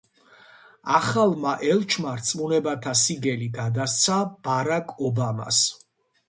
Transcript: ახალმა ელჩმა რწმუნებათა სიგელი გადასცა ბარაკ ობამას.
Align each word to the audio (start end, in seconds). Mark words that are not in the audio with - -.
ახალმა 0.99 1.51
ელჩმა 1.71 2.13
რწმუნებათა 2.19 2.93
სიგელი 3.03 3.51
გადასცა 3.59 4.19
ბარაკ 4.49 4.97
ობამას. 5.11 5.63